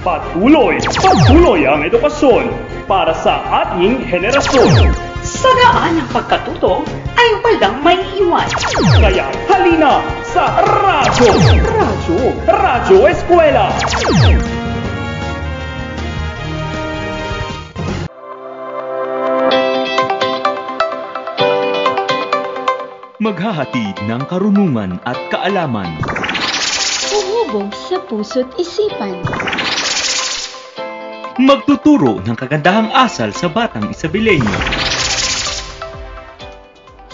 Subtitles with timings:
[0.00, 2.48] Patuloy, patuloy ang edukasyon
[2.88, 4.96] para sa ating henerasyon.
[5.20, 6.88] Sa daan ng pagkatuto
[7.20, 8.48] ay walang may iwan.
[8.96, 11.28] Kaya halina sa Radyo!
[11.68, 12.16] Radyo!
[12.48, 13.68] Radyo Eskwela!
[23.20, 25.92] Maghahatid ng karunungan at kaalaman.
[27.12, 29.20] Uhubog sa puso't isipan.
[31.38, 34.58] Magtuturo ng kagandahang asal sa batang Isabelenyo.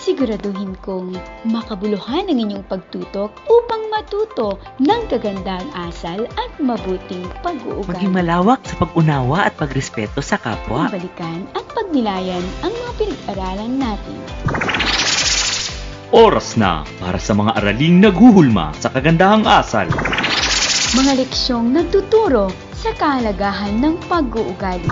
[0.01, 7.93] Siguraduhin kong makabuluhan ang inyong pagtutok upang matuto ng kagandahang asal at mabuting pag-uugali.
[7.93, 10.89] Maging malawak sa pag-unawa at pagrespeto sa kapwa.
[10.89, 14.17] Balikan at pagnilayan ang mga pinag-aralan natin.
[16.15, 19.85] Oras na para sa mga araling naghuhulma sa kagandahang asal.
[20.97, 22.49] Mga leksyong nagtuturo
[22.87, 24.87] sa kahalagahan ng pag-uugali.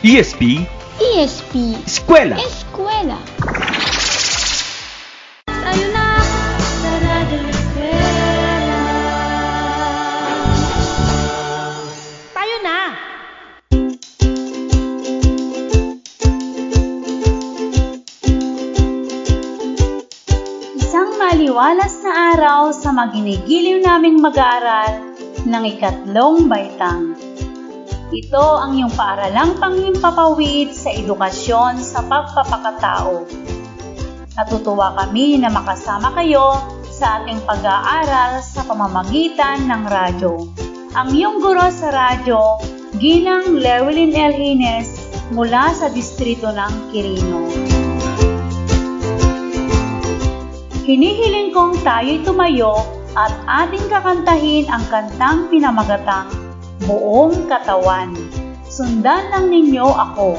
[0.00, 0.64] ESP,
[0.96, 2.40] ESP Eskwela.
[2.40, 3.20] Eskwela.
[5.44, 6.08] Tayo na
[6.56, 8.80] sa Radyo Eskwela.
[12.32, 12.80] Tayo na!
[20.80, 25.17] Isang maliwalas na araw sa maginigiliw naming mag-aaral
[25.48, 27.16] ng ikatlong baitang.
[28.12, 33.24] Ito ang iyong paaralang panghimpapawid sa edukasyon sa pagpapakatao.
[34.36, 36.60] Natutuwa kami na makasama kayo
[36.92, 40.52] sa ating pag-aaral sa pamamagitan ng radyo.
[40.96, 42.60] Ang iyong guro sa radyo,
[42.96, 44.32] Ginang Llewellyn L.
[44.36, 45.00] Hines
[45.32, 47.44] mula sa distrito ng Quirino.
[50.88, 53.34] Hinihiling kong tayo'y tumayo at
[53.66, 56.30] ating kakantahin ang kantang pinamagatang
[56.86, 58.14] Buong Katawan.
[58.62, 60.38] Sundan lang ninyo ako.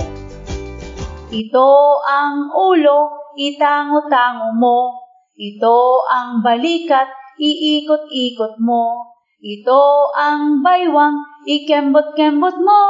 [1.29, 1.71] Ito
[2.07, 4.95] ang ulo, itango-tango mo.
[5.35, 9.11] Ito ang balikat, iikot-ikot mo.
[9.43, 12.81] Ito ang baywang, ikembot-kembot mo.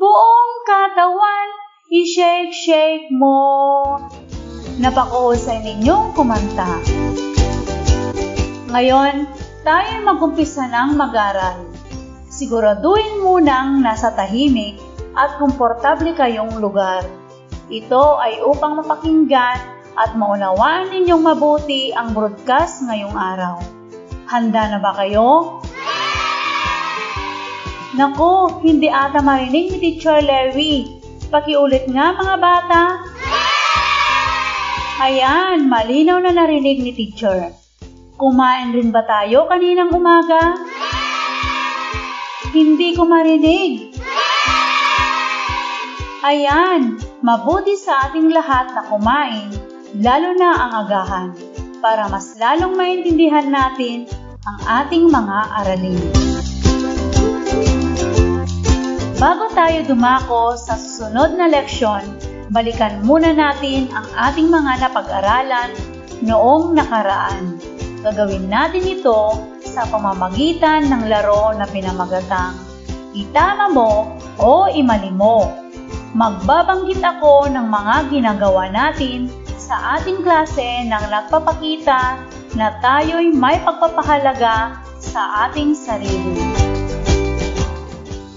[0.00, 1.48] Buong katawan,
[1.92, 3.44] i-shake-shake mo.
[4.80, 6.80] Napakahusay ninyong kumanta.
[8.66, 9.30] Ngayon,
[9.62, 11.70] tayo magumpisa ng mag-aral.
[12.26, 14.74] Siguraduhin munang nasa tahimik
[15.14, 17.06] at komportable kayong lugar.
[17.70, 19.58] Ito ay upang mapakinggan
[19.94, 23.62] at maunawaan ninyong mabuti ang broadcast ngayong araw.
[24.26, 25.62] Handa na ba kayo?
[27.94, 30.90] Naku, hindi ata marinig ni Teacher Lewy.
[31.30, 32.82] Pakiulit nga mga bata.
[35.06, 37.65] Ayan, malinaw na narinig ni teacher.
[38.16, 40.56] Kumain rin ba tayo kaninang umaga?
[42.48, 43.92] Hindi ko marinig.
[46.24, 49.52] Ayan, mabuti sa ating lahat na kumain,
[50.00, 51.28] lalo na ang agahan,
[51.84, 54.08] para mas lalong maintindihan natin
[54.48, 56.00] ang ating mga aralin.
[59.20, 62.00] Bago tayo dumako sa susunod na leksyon,
[62.48, 65.76] balikan muna natin ang ating mga napag-aralan
[66.24, 67.60] noong nakaraan.
[68.06, 69.34] Gagawin natin ito
[69.66, 72.54] sa pamamagitan ng laro na pinamagatang
[73.18, 75.50] Itama mo o Imali mo.
[76.14, 79.26] Magbabanggit ako ng mga ginagawa natin
[79.58, 82.22] sa ating klase nang nagpapakita
[82.54, 86.38] na tayo'y may pagpapahalaga sa ating sarili.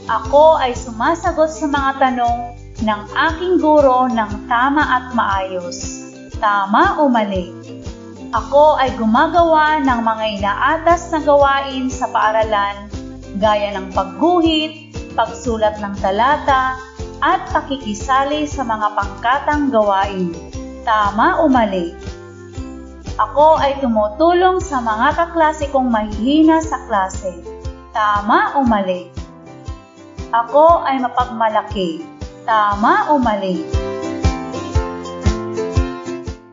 [0.10, 6.10] Ako ay sumasagot sa mga tanong ng aking guro ng tama at maayos.
[6.42, 7.59] Tama o mali?
[8.30, 12.86] Ako ay gumagawa ng mga inaatas na gawain sa paaralan
[13.42, 16.78] gaya ng pagguhit, pagsulat ng talata,
[17.26, 20.30] at pakikisali sa mga pangkatang gawain.
[20.86, 21.98] Tama o mali?
[23.18, 27.34] Ako ay tumutulong sa mga kaklase kong mahihina sa klase.
[27.98, 29.10] Tama o mali?
[30.30, 32.06] Ako ay mapagmalaki.
[32.46, 33.66] Tama o mali?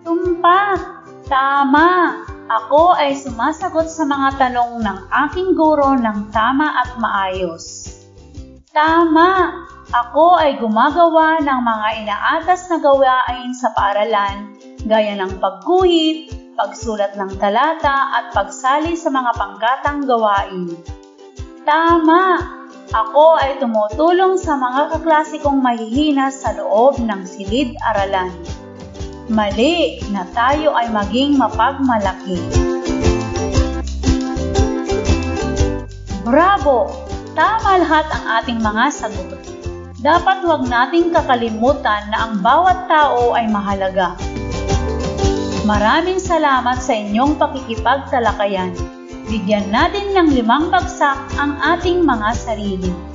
[0.03, 0.96] Tumpak!
[1.27, 2.23] Tama!
[2.47, 7.91] Ako ay sumasagot sa mga tanong ng aking guro ng tama at maayos.
[8.71, 9.51] Tama!
[9.91, 14.55] Ako ay gumagawa ng mga inaatas na gawain sa paaralan
[14.87, 20.71] gaya ng pagguhit, pagsulat ng talata at pagsali sa mga pangkatang gawain.
[21.67, 22.39] Tama!
[22.95, 28.31] Ako ay tumutulong sa mga kaklase kong mahihina sa loob ng silid-aralan.
[29.27, 32.39] Mali na tayo ay maging mapagmalaki.
[36.23, 37.07] Bravo!
[37.37, 39.29] tama lahat ang ating mga sagot.
[40.01, 44.17] Dapat huwag nating kakalimutan na ang bawat tao ay mahalaga.
[45.69, 48.73] Maraming salamat sa inyong pakikipagtalakayan.
[49.29, 53.06] Bigyan natin ng limang bagsak ang ating mga sarili.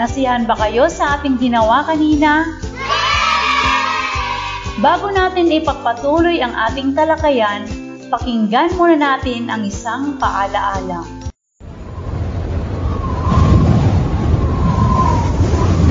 [0.00, 2.48] Nasiyahan ba kayo sa ating ginawa kanina?
[4.80, 7.68] Bago natin ipagpatuloy ang ating talakayan,
[8.08, 11.04] pakinggan muna natin ang isang paalaala.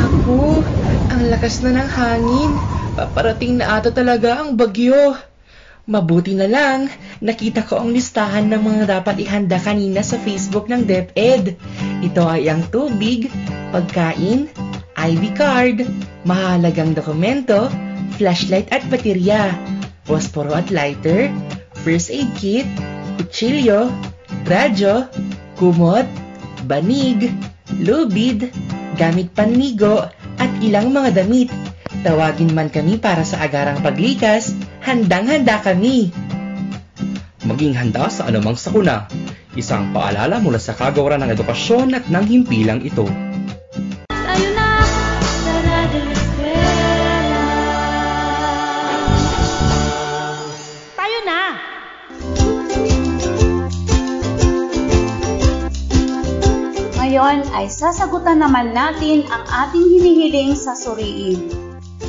[0.01, 0.65] Naku,
[1.13, 2.51] ang lakas na ng hangin.
[2.97, 5.21] Paparating na ata talaga ang bagyo.
[5.85, 6.89] Mabuti na lang,
[7.21, 11.61] nakita ko ang listahan ng mga dapat ihanda kanina sa Facebook ng DepEd.
[12.01, 13.29] Ito ay ang tubig,
[13.71, 14.49] pagkain,
[14.99, 15.87] ID card,
[16.27, 17.71] mahalagang dokumento,
[18.19, 19.55] flashlight at baterya,
[20.03, 21.31] posporo at lighter,
[21.85, 22.67] first aid kit,
[23.15, 23.87] kutsilyo,
[24.49, 25.07] radyo,
[25.55, 26.03] kumot,
[26.67, 27.31] banig,
[27.79, 28.51] lubid,
[28.99, 31.51] gamit panligo, at ilang mga damit.
[31.99, 36.15] Tawagin man kami para sa agarang paglikas, handang-handa kami.
[37.43, 39.11] Maging handa sa anumang sakuna.
[39.59, 43.28] Isang paalala mula sa kagawaran ng edukasyon at ng himpilang ito.
[44.29, 44.85] Tayo na
[45.25, 47.41] sa Radyo Eskwela.
[50.93, 51.41] Tayo na!
[57.01, 61.49] Ngayon ay sasagutan naman natin ang ating hinihiling sa suriin.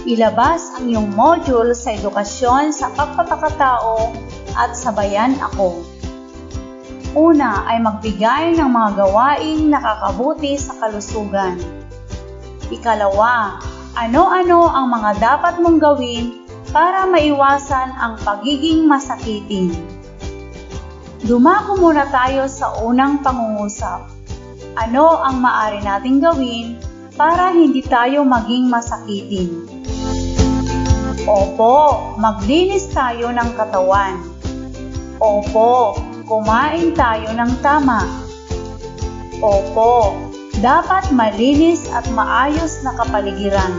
[0.04, 4.12] Ilabas ang iyong module sa edukasyon sa pagpapakatao
[4.60, 5.80] at sabayan ako.
[7.16, 11.79] Una ay magbigay ng mga gawaing nakakabuti sa kalusugan.
[12.70, 13.58] Ikalawa,
[13.98, 19.74] ano-ano ang mga dapat mong gawin para maiwasan ang pagiging masakitin.
[21.26, 24.06] Dumako muna tayo sa unang pangungusap.
[24.78, 26.78] Ano ang maari nating gawin
[27.18, 29.66] para hindi tayo maging masakitin?
[31.26, 34.14] Opo, maglinis tayo ng katawan.
[35.18, 38.06] Opo, kumain tayo ng tama.
[39.42, 40.14] Opo,
[40.60, 43.72] dapat malinis at maayos na kapaligiran.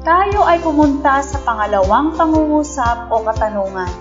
[0.00, 3.92] Tayo ay pumunta sa pangalawang pangungusap o katanungan.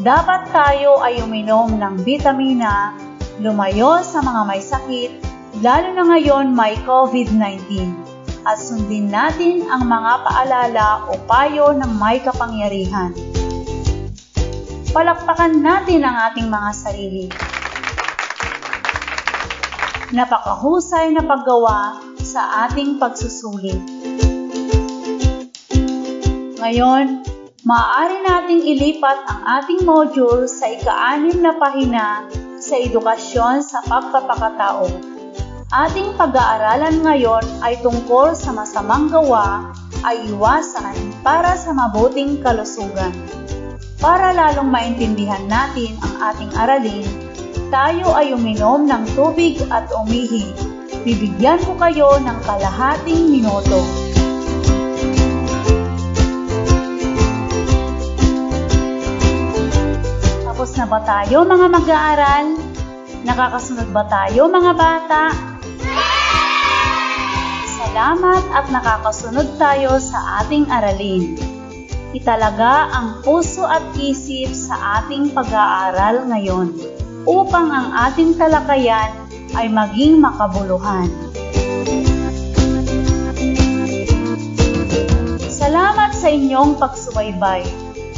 [0.00, 2.96] Dapat tayo ay uminom ng vitamina,
[3.44, 5.10] lumayo sa mga may sakit,
[5.60, 7.92] lalo na ngayon may COVID-19,
[8.48, 13.12] at sundin natin ang mga paalala o payo ng may kapangyarihan.
[14.88, 17.28] Palakpakan natin ang ating mga sarili.
[20.08, 23.76] Napakahusay na paggawa sa ating pagsusulit.
[26.56, 27.20] Ngayon,
[27.68, 32.24] maaari nating ilipat ang ating module sa ika-anim na pahina
[32.56, 34.88] sa edukasyon sa pagpapakatao.
[35.76, 39.76] Ating pag-aaralan ngayon ay tungkol sa masamang gawa
[40.08, 43.12] ay iwasan para sa mabuting kalusugan.
[44.00, 47.27] Para lalong maintindihan natin ang ating aralin,
[47.68, 50.48] tayo ay uminom ng tubig at umihi.
[51.04, 53.80] Bibigyan ko kayo ng kalahating minuto.
[60.48, 62.46] Tapos na ba tayo mga mag-aaral?
[63.28, 65.22] Nakakasunod ba tayo mga bata?
[67.78, 71.36] Salamat at nakakasunod tayo sa ating aralin.
[72.16, 79.12] Italaga ang puso at isip sa ating pag-aaral ngayon upang ang ating talakayan
[79.52, 81.12] ay maging makabuluhan.
[85.52, 87.68] Salamat sa inyong pagsubaybay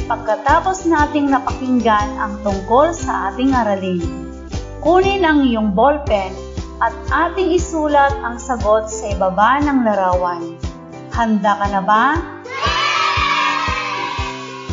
[0.07, 4.07] pagkatapos nating napakinggan ang tungkol sa ating aralin.
[4.79, 6.31] Kunin ang iyong ballpen
[6.79, 10.55] at ating isulat ang sagot sa ibaba ng larawan.
[11.11, 12.07] Handa ka na ba?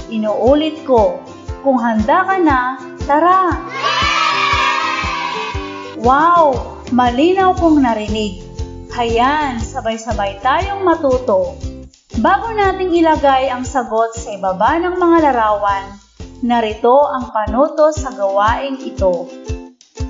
[0.08, 1.20] Inuulit ko,
[1.66, 2.60] kung handa ka na,
[3.04, 3.52] tara!
[5.98, 6.78] Wow!
[6.94, 8.46] Malinaw kong narinig.
[8.94, 11.58] Hayan, sabay-sabay tayong matuto.
[12.22, 15.98] Bago nating ilagay ang sagot sa ibaba ng mga larawan,
[16.46, 19.26] narito ang panuto sa gawaing ito.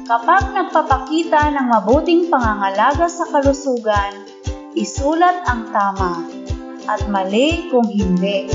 [0.07, 4.27] Kapag nagpapakita ng mabuting pangangalaga sa kalusugan,
[4.75, 6.23] isulat ang tama
[6.87, 8.47] at mali kung hindi.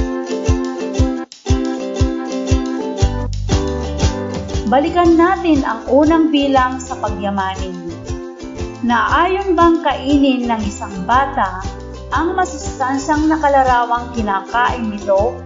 [4.73, 7.77] Balikan natin ang unang bilang sa pagyamanin.
[8.81, 11.61] Naayon bang kainin ng isang bata
[12.09, 15.37] ang masustansang nakalarawang kinakain nito?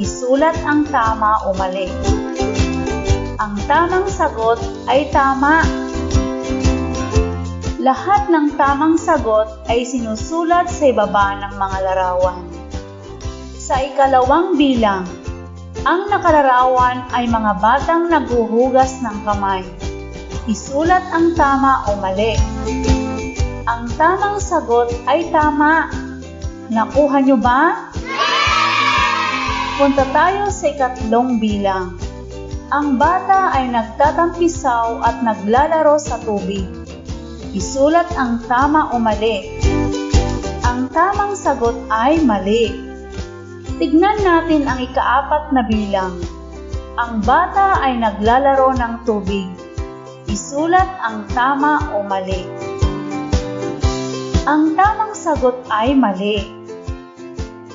[0.00, 1.84] Isulat ang tama o mali.
[3.36, 4.56] Ang tamang sagot
[4.88, 5.60] ay tama.
[7.76, 12.40] Lahat ng tamang sagot ay sinusulat sa ibaba ng mga larawan.
[13.60, 15.04] Sa ikalawang bilang,
[15.86, 19.62] ang nakalarawan ay mga batang naghuhugas ng kamay.
[20.50, 22.34] Isulat ang tama o mali.
[23.70, 25.86] Ang tamang sagot ay tama.
[26.74, 27.86] Nakuha nyo ba?
[29.78, 31.94] Punta tayo sa ikatlong bilang.
[32.74, 36.66] Ang bata ay nagtatampisaw at naglalaro sa tubig.
[37.54, 39.62] Isulat ang tama o mali.
[40.66, 42.85] Ang tamang sagot ay mali.
[43.76, 46.16] Tignan natin ang ikaapat na bilang.
[46.96, 49.44] Ang bata ay naglalaro ng tubig.
[50.32, 52.48] Isulat ang tama o mali.
[54.48, 56.40] Ang tamang sagot ay mali.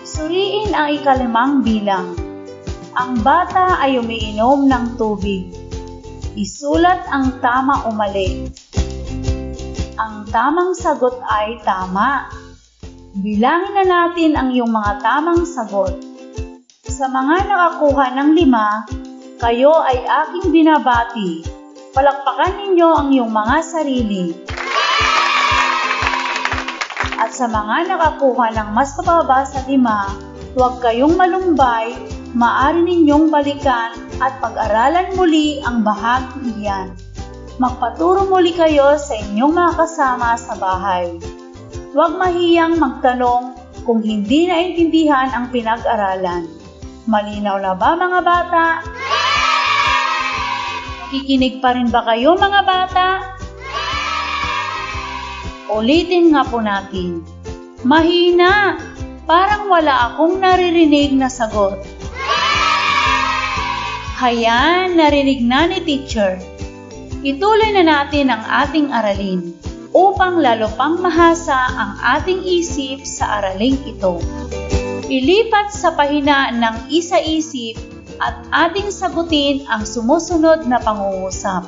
[0.02, 2.18] Suriin ang ikalimang bilang.
[2.98, 5.54] Ang bata ay umiinom ng tubig.
[6.34, 8.50] Isulat ang tama o mali.
[10.02, 12.41] Ang tamang sagot ay tama.
[13.12, 16.00] Bilangin na natin ang iyong mga tamang sagot.
[16.88, 18.88] Sa mga nakakuha ng lima,
[19.36, 21.44] kayo ay aking binabati.
[21.92, 24.32] Palakpakan ninyo ang iyong mga sarili.
[27.20, 30.08] At sa mga nakakuha ng mas pababa sa lima,
[30.56, 31.92] huwag kayong malumbay,
[32.32, 33.92] maari ninyong balikan
[34.24, 36.96] at pag-aralan muli ang bahagi iyan.
[37.60, 41.20] Magpaturo muli kayo sa inyong mga kasama sa bahay.
[41.92, 43.52] Huwag mahiyang magtanong
[43.84, 46.48] kung hindi naintindihan ang pinag-aralan.
[47.04, 48.66] Malinaw na ba mga bata?
[51.12, 53.08] Kikinig pa rin ba kayo mga bata?
[55.68, 57.28] Ulitin nga po natin.
[57.84, 58.80] Mahina!
[59.28, 61.76] Parang wala akong naririnig na sagot.
[64.16, 66.40] Hayan, narinig na ni teacher.
[67.20, 69.60] Ituloy na natin ang ating aralin
[69.92, 74.20] upang lalo pang mahasa ang ating isip sa araling ito.
[75.12, 77.76] Ilipat sa pahina ng isa-isip
[78.24, 81.68] at ating sagutin ang sumusunod na pangungusap.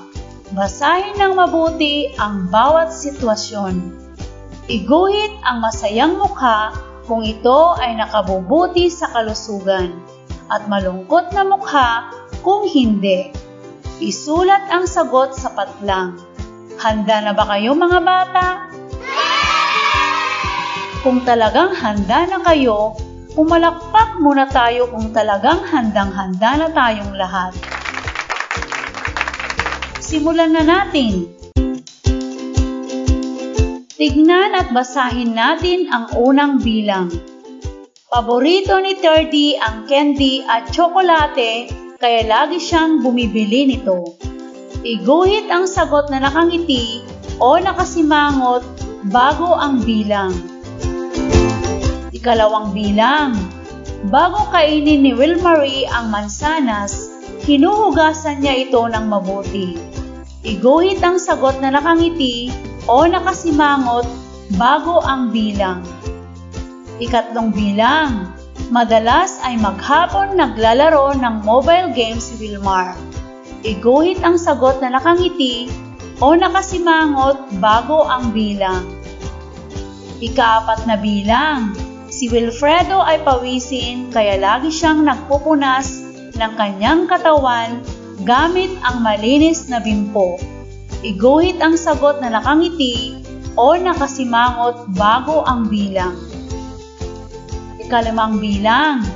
[0.53, 3.91] Basahin ng mabuti ang bawat sitwasyon.
[4.71, 6.71] Iguhit ang masayang mukha
[7.03, 9.91] kung ito ay nakabubuti sa kalusugan
[10.47, 12.07] at malungkot na mukha
[12.45, 13.33] kung hindi.
[13.99, 16.15] Isulat ang sagot sa patlang.
[16.81, 18.47] Handa na ba kayo mga bata?
[21.03, 22.95] Kung talagang handa na kayo,
[23.35, 27.51] pumalakpak muna tayo kung talagang handang-handa na tayong lahat.
[29.99, 31.27] Simulan na natin.
[33.99, 37.11] Tignan at basahin natin ang unang bilang.
[38.07, 44.32] Paborito ni Terdy ang candy at tsokolate kaya lagi siyang bumibili nito.
[44.83, 47.07] Iguhit ang sagot na nakangiti
[47.39, 48.67] o nakasimangot
[49.07, 50.35] bago ang bilang.
[52.11, 53.31] Ikalawang bilang.
[54.11, 57.07] Bago kainin ni Wilmarie ang mansanas,
[57.47, 59.79] hinuhugasan niya ito ng mabuti.
[60.43, 62.51] Iguhit ang sagot na nakangiti
[62.83, 64.03] o nakasimangot
[64.59, 65.79] bago ang bilang.
[66.99, 68.35] Ikatlong bilang.
[68.67, 73.12] Madalas ay maghapon naglalaro ng mobile games si Wilmar.
[73.63, 75.71] Iguhit ang sagot na nakangiti
[76.19, 78.83] o nakasimangot bago ang bilang.
[80.19, 81.71] Ikaapat na bilang.
[82.11, 86.03] Si Wilfredo ay pawisin kaya lagi siyang nagpupunas
[86.35, 87.79] ng kanyang katawan
[88.27, 90.35] gamit ang malinis na bimpo.
[90.99, 93.15] Iguhit ang sagot na nakangiti
[93.55, 96.19] o nakasimangot bago ang bilang.
[97.79, 99.07] Ikalimang bilang.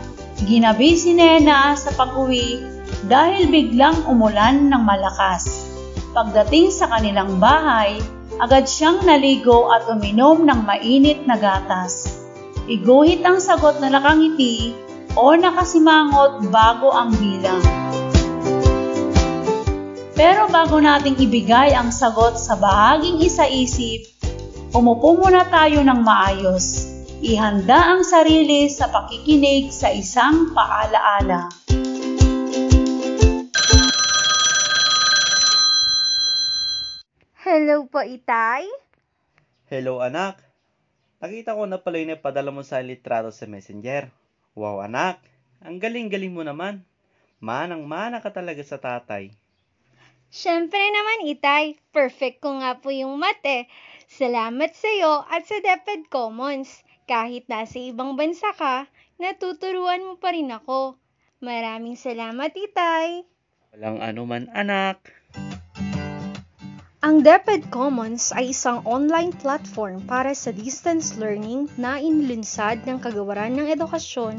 [0.48, 2.77] Ginabi si Nena sa pag-uwi
[3.08, 5.68] dahil biglang umulan ng malakas.
[6.12, 8.00] Pagdating sa kanilang bahay,
[8.38, 12.22] agad siyang naligo at uminom ng mainit na gatas.
[12.68, 14.76] Iguhit ang sagot na nakangiti
[15.16, 17.64] o nakasimangot bago ang bilang.
[20.18, 24.10] Pero bago nating ibigay ang sagot sa bahaging isa-isip,
[24.74, 26.90] umupo muna tayo ng maayos.
[27.22, 31.50] Ihanda ang sarili sa pakikinig sa isang paalaala.
[37.58, 38.70] Hello po, Itay.
[39.66, 40.38] Hello anak.
[41.18, 44.14] Nakita ko na pala yung napadala mo sa litrato sa messenger.
[44.54, 45.18] Wow anak,
[45.66, 46.86] ang galing-galing mo naman.
[47.42, 49.34] Manang-mana ka talaga sa tatay.
[50.30, 51.82] Siyempre naman, Itay.
[51.90, 53.66] Perfect ko nga po yung mate.
[54.06, 56.86] Salamat sa iyo at sa DepEd Commons.
[57.10, 58.86] Kahit nasa ibang bansa ka,
[59.18, 61.02] natuturuan mo pa rin ako.
[61.42, 63.26] Maraming salamat, Itay!
[63.74, 65.02] Walang anuman anak.
[67.08, 73.56] Ang DepEd Commons ay isang online platform para sa distance learning na inlunsad ng Kagawaran
[73.56, 74.36] ng Edukasyon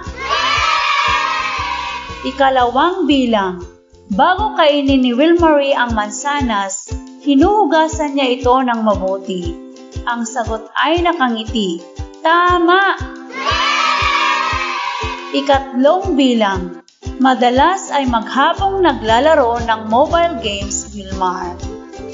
[2.25, 3.61] Ikalawang bilang,
[4.09, 9.51] bago kainin ni Wilmarie ang mansanas, hinuhugasan niya ito ng mabuti.
[10.07, 11.83] Ang sagot ay nakangiti.
[12.23, 12.95] Tama!
[15.35, 16.87] Ikatlong bilang,
[17.19, 21.59] madalas ay maghapong naglalaro ng mobile games, Wilmar.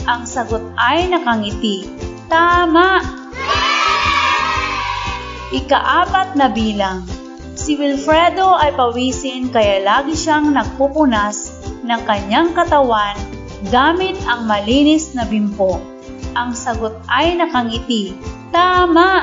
[0.09, 1.85] Ang sagot ay nakangiti.
[2.33, 3.05] Tama!
[5.53, 7.05] Ikaapat na bilang,
[7.53, 11.53] si Wilfredo ay pawisin kaya lagi siyang nagpupunas
[11.85, 13.32] ng kanyang katawan
[13.71, 15.79] gamit ang malinis na bimpo.
[16.33, 18.17] Ang sagot ay nakangiti.
[18.51, 19.23] Tama!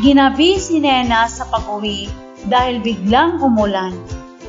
[0.00, 2.08] Ginabi si Nena sa pag-uwi
[2.48, 3.96] dahil biglang umulan.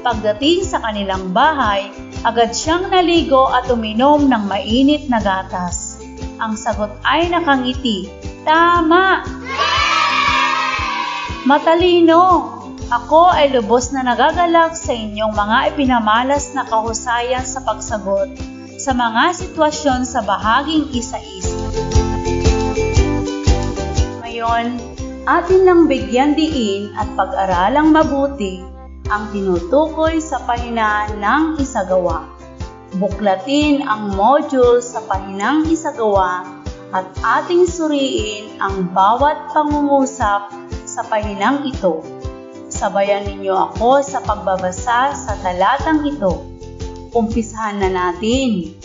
[0.03, 1.91] Pagdating sa kanilang bahay,
[2.23, 5.99] agad siyang naligo at uminom ng mainit na gatas.
[6.39, 8.07] Ang sagot ay nakangiti.
[8.47, 9.23] Tama!
[11.47, 12.56] Matalino!
[12.87, 18.31] Ako ay lubos na nagagalak sa inyong mga ipinamalas na kahusayan sa pagsagot
[18.79, 21.67] sa mga sitwasyon sa bahaging isa-isa.
[24.23, 24.79] Ngayon,
[25.27, 28.63] atin lang bigyan diin at pag-aralang mabuti
[29.11, 32.23] ang tinutukoy sa pahina ng isagawa.
[32.95, 36.47] Buklatin ang module sa pahinang isagawa
[36.95, 37.03] at
[37.43, 40.55] ating suriin ang bawat pangungusap
[40.87, 42.16] sa pahinang ito.
[42.67, 46.43] Sabayan ninyo ako sa pagbabasa sa talatang ito.
[47.15, 48.75] Umpisahan na natin.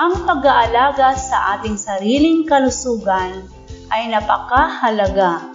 [0.00, 3.44] Ang pag-aalaga sa ating sariling kalusugan
[3.92, 5.52] ay napakahalaga.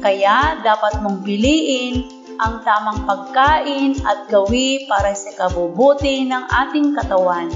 [0.00, 2.08] Kaya dapat mong piliin
[2.40, 7.52] ang tamang pagkain at gawi para sa kabubuti ng ating katawan.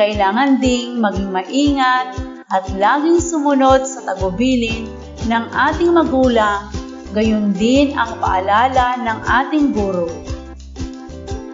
[0.00, 2.16] Kailangan ding maging maingat
[2.48, 4.88] at laging sumunod sa tagubilin
[5.28, 6.72] ng ating magulang,
[7.10, 10.06] gayon din ang paalala ng ating guro.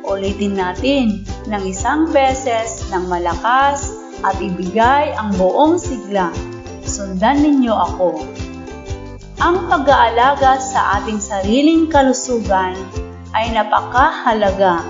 [0.07, 3.91] Ulitin natin ng isang beses ng malakas
[4.23, 6.31] at ibigay ang buong sigla.
[6.87, 8.11] Sundan ninyo ako.
[9.43, 12.77] Ang pag-aalaga sa ating sariling kalusugan
[13.35, 14.87] ay napakahalaga.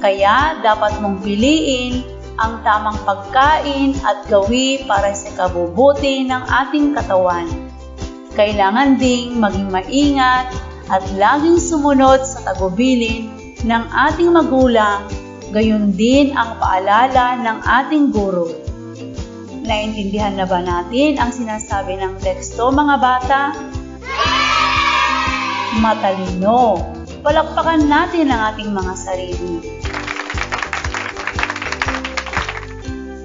[0.00, 2.04] Kaya dapat mong piliin
[2.36, 7.65] ang tamang pagkain at gawi para sa kabubuti ng ating katawan.
[8.36, 10.52] Kailangan ding maging maingat
[10.92, 13.32] at laging sumunod sa tagubilin
[13.64, 15.08] ng ating magulang,
[15.56, 18.52] gayon din ang paalala ng ating guro.
[19.64, 23.42] Naintindihan na ba natin ang sinasabi ng teksto mga bata?
[25.80, 26.92] Matalino!
[27.24, 29.54] Palakpakan natin ang ating mga sarili.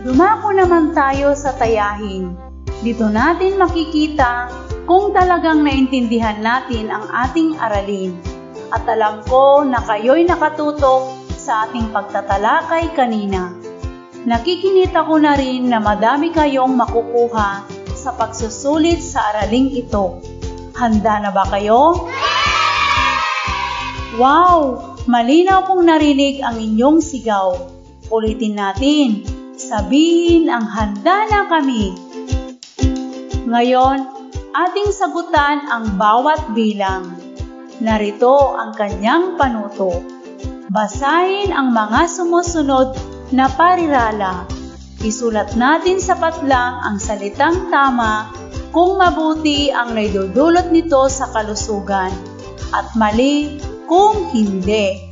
[0.08, 2.34] Dumako naman tayo sa tayahin.
[2.82, 4.50] Dito natin makikita
[4.86, 8.18] kung talagang naintindihan natin ang ating aralin.
[8.72, 13.52] At alam ko na kayo'y nakatutok sa ating pagtatalakay kanina.
[14.22, 17.66] Nakikinita ko na rin na madami kayong makukuha
[17.98, 20.22] sa pagsusulit sa araling ito.
[20.78, 22.08] Handa na ba kayo?
[24.18, 24.92] Wow!
[25.10, 27.58] Malinaw kong narinig ang inyong sigaw.
[28.14, 29.26] Ulitin natin.
[29.58, 31.98] Sabihin ang handa na kami.
[33.50, 34.21] Ngayon,
[34.52, 37.16] ating sagutan ang bawat bilang.
[37.82, 40.04] Narito ang kanyang panuto.
[40.72, 42.94] Basahin ang mga sumusunod
[43.34, 44.46] na parirala.
[45.02, 48.30] Isulat natin sa patlang ang salitang tama
[48.70, 52.14] kung mabuti ang naidudulot nito sa kalusugan
[52.72, 53.58] at mali
[53.90, 55.10] kung hindi.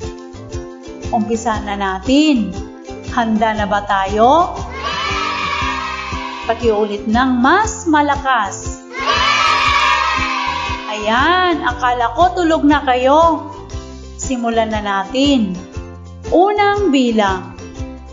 [1.10, 2.54] Umpisa na natin.
[3.10, 4.54] Handa na ba tayo?
[6.46, 8.69] Pakiulit ng mas malakas.
[10.90, 13.46] Ayan, akala ko tulog na kayo.
[14.18, 15.54] Simulan na natin.
[16.34, 17.54] Unang bilang.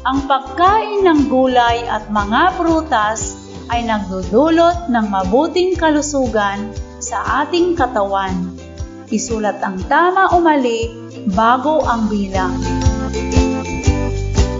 [0.04, 6.68] Ang pagkain ng gulay at mga prutas ay nagdudulot ng mabuting kalusugan
[7.00, 8.52] sa ating katawan.
[9.08, 10.92] Isulat ang tama o mali
[11.32, 12.60] bago ang bilang.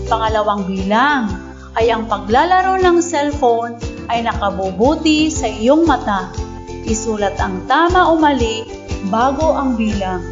[0.09, 1.29] Pangalawang bilang
[1.77, 3.77] ay ang paglalaro ng cellphone
[4.09, 6.46] ay nakabubuti sa iyong mata.
[6.87, 8.63] Isulat ang tama o mali
[9.11, 10.23] bago ang bilang.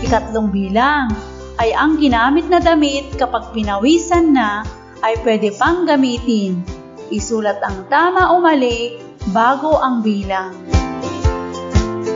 [0.00, 1.12] Ikatlong bilang
[1.60, 4.64] ay ang ginamit na damit kapag pinawisan na
[5.04, 6.64] ay pwede pang gamitin.
[7.12, 8.96] Isulat ang tama o mali
[9.36, 10.56] bago ang bilang.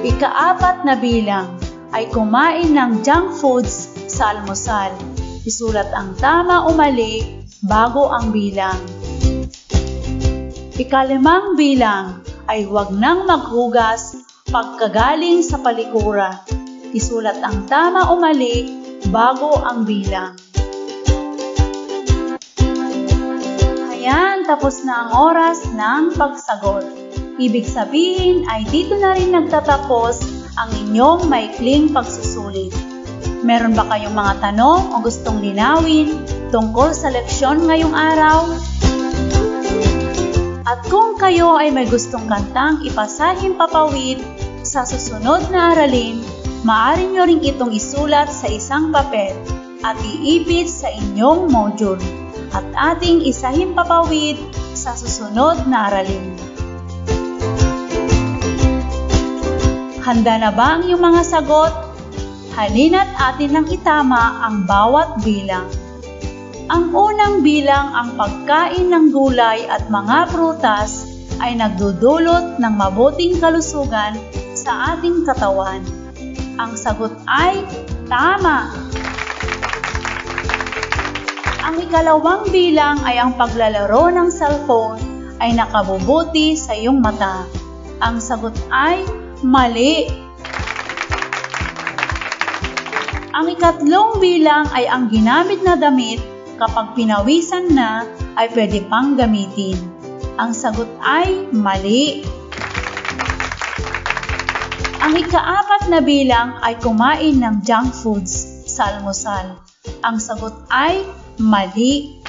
[0.00, 1.60] Ikaapat na bilang
[1.92, 4.88] ay kumain ng junk foods sa almusal.
[5.44, 8.80] Isulat ang tama o mali bago ang bilang.
[10.80, 14.18] Ikalimang bilang ay huwag nang maghugas
[14.50, 16.42] pagkagaling sa palikura.
[16.92, 18.68] Isulat ang tama o mali
[19.08, 20.36] bago ang bilang.
[23.94, 26.84] Ayan, tapos na ang oras ng pagsagot.
[27.40, 30.20] Ibig sabihin ay dito na rin nagtatapos
[30.60, 32.74] ang inyong maikling pagsusulit.
[33.42, 38.52] Meron ba kayong mga tanong o gustong linawin tungkol sa leksyon ngayong araw?
[40.62, 44.22] At kung kayo ay may gustong kantang ipasahing papawid
[44.62, 46.22] sa susunod na aralin,
[46.62, 49.34] maaari nyo rin itong isulat sa isang papel
[49.82, 51.98] at iipit sa inyong module
[52.54, 52.62] at
[52.94, 54.38] ating isahin papawid
[54.78, 56.30] sa susunod na aralin.
[60.06, 61.74] Handa na ba ang iyong mga sagot?
[62.54, 65.66] Halina't atin nang itama ang bawat bilang.
[66.72, 71.04] Ang unang bilang ang pagkain ng gulay at mga prutas
[71.36, 74.16] ay nagdudulot ng mabuting kalusugan
[74.56, 75.84] sa ating katawan.
[76.56, 77.60] Ang sagot ay
[78.08, 78.72] tama.
[81.60, 84.96] Ang ikalawang bilang ay ang paglalaro ng cellphone
[85.44, 87.44] ay nakabubuti sa iyong mata.
[88.00, 89.04] Ang sagot ay
[89.44, 90.08] mali.
[93.36, 98.04] Ang ikatlong bilang ay ang ginamit na damit kapag pinawisan na
[98.36, 99.76] ay pwede pang gamitin.
[100.40, 102.24] Ang sagot ay mali.
[105.02, 109.60] Ang ikaapat na bilang ay kumain ng junk foods sa almusal.
[110.06, 111.04] Ang sagot ay
[111.36, 112.22] mali.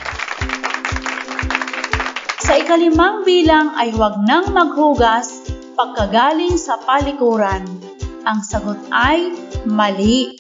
[2.44, 5.48] Sa ikalimang bilang ay huwag nang maghugas
[5.80, 7.64] pagkagaling sa palikuran.
[8.28, 9.32] Ang sagot ay
[9.64, 10.36] mali.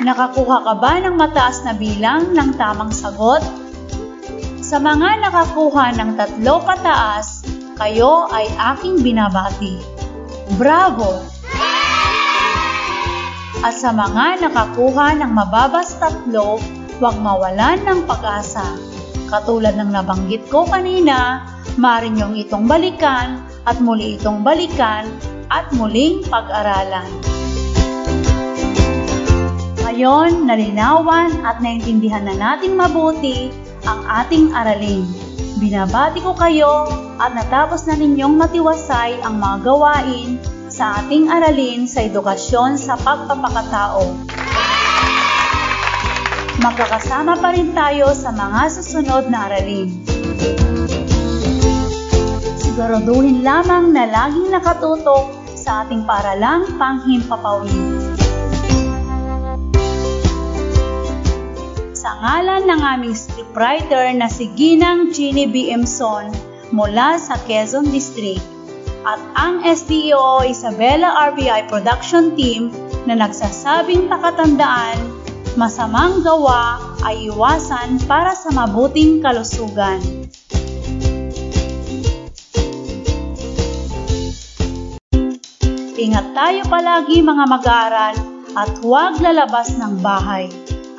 [0.00, 3.44] Nakakuha ka ba ng mataas na bilang ng tamang sagot?
[4.64, 7.44] Sa mga nakakuha ng tatlo pataas,
[7.76, 9.76] kayo ay aking binabati.
[10.56, 11.20] Bravo!
[13.60, 16.56] At sa mga nakakuha ng mababas tatlo,
[16.96, 18.64] huwag mawalan ng pag-asa.
[19.28, 21.44] Katulad ng nabanggit ko kanina,
[21.76, 25.04] maaari niyong itong balikan at muli itong balikan
[25.52, 27.39] at muling pag-aralan.
[30.00, 33.52] Ngayon, nalinawan at naintindihan na natin mabuti
[33.84, 35.04] ang ating aralin.
[35.60, 36.88] Binabati ko kayo
[37.20, 40.40] at natapos na ninyong matiwasay ang mga gawain
[40.72, 44.08] sa ating aralin sa edukasyon sa pagpapakatao.
[46.64, 50.00] Magkakasama pa rin tayo sa mga susunod na aralin.
[52.56, 57.89] Siguraduhin lamang na laging nakatutok sa ating paralang panghimpapawid.
[62.10, 65.70] Sa ng aming scriptwriter na si Ginang Ginny B.
[65.70, 66.34] Emson
[66.74, 68.42] mula sa Quezon District
[69.06, 72.74] at ang SDO Isabela RBI Production Team
[73.06, 74.98] na nagsasabing pakatandaan,
[75.54, 80.02] masamang gawa ay iwasan para sa mabuting kalusugan.
[85.94, 88.14] Ingat tayo palagi mga mag-aaral
[88.58, 90.50] at huwag lalabas ng bahay.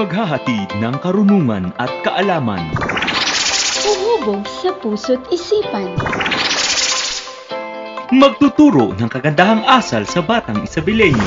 [0.00, 2.72] Maghahatid ng karunungan at kaalaman.
[3.84, 5.92] Uhubog sa puso't isipan.
[8.08, 11.20] Magtuturo ng kagandahang asal sa batang Isabelenyo.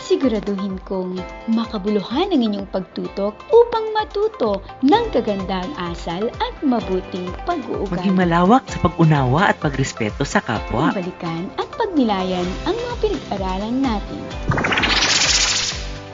[0.00, 1.20] Siguraduhin kong
[1.52, 7.92] makabuluhan ang inyong pagtutok upang matuto ng kagandahang asal at mabuting pag-uugali.
[7.92, 10.96] Maging malawak sa pag-unawa at pagrespeto sa kapwa.
[10.96, 14.20] Balikan at pagnilayan ang mga pinag-aralan natin.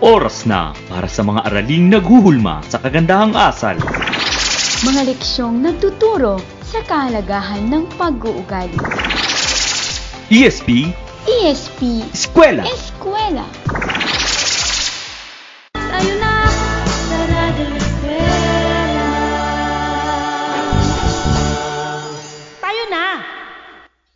[0.02, 3.78] Oras na para sa mga araling naghuhulma sa kagandahang asal.
[4.82, 8.74] Mga leksyong nagtuturo sa kahalagahan ng pag-uugali.
[10.26, 10.90] ESP
[11.22, 13.46] ESP Eskwela Eskwela
[15.70, 16.31] Tayo na